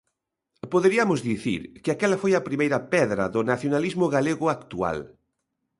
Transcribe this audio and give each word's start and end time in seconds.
Poderiamos 0.73 1.19
dicir 1.31 1.61
que 1.83 1.91
aquela 1.91 2.21
foi 2.23 2.31
a 2.35 2.45
primeira 2.49 2.79
pedra 2.93 3.23
do 3.33 3.41
nacionalismo 3.51 4.05
galego 4.15 4.45
actual. 4.57 4.97